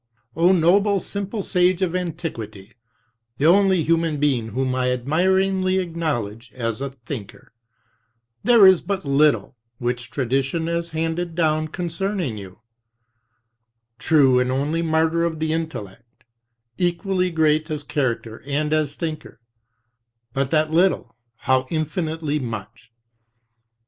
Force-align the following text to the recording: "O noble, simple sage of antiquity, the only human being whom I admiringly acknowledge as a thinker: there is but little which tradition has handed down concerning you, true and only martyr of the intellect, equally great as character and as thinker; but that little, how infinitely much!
"O 0.35 0.51
noble, 0.51 0.99
simple 0.99 1.43
sage 1.43 1.83
of 1.83 1.95
antiquity, 1.95 2.73
the 3.37 3.45
only 3.45 3.83
human 3.83 4.17
being 4.19 4.47
whom 4.47 4.73
I 4.73 4.89
admiringly 4.89 5.77
acknowledge 5.77 6.51
as 6.53 6.81
a 6.81 6.89
thinker: 6.89 7.53
there 8.43 8.65
is 8.65 8.81
but 8.81 9.05
little 9.05 9.55
which 9.77 10.09
tradition 10.09 10.65
has 10.65 10.89
handed 10.89 11.35
down 11.35 11.67
concerning 11.67 12.35
you, 12.35 12.61
true 13.99 14.39
and 14.39 14.51
only 14.51 14.81
martyr 14.81 15.23
of 15.23 15.37
the 15.37 15.53
intellect, 15.53 16.23
equally 16.79 17.29
great 17.29 17.69
as 17.69 17.83
character 17.83 18.41
and 18.47 18.73
as 18.73 18.95
thinker; 18.95 19.39
but 20.33 20.49
that 20.49 20.71
little, 20.71 21.15
how 21.35 21.67
infinitely 21.69 22.39
much! 22.39 22.91